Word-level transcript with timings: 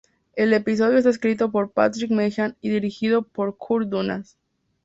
El 0.35 0.51
episodio 0.55 0.97
está 0.97 1.11
escrito 1.11 1.51
por 1.51 1.73
Patrick 1.73 2.09
Meighan 2.09 2.57
y 2.59 2.71
dirigido 2.71 3.21
por 3.21 3.57
Kurt 3.59 3.87
Dumas. 3.89 4.35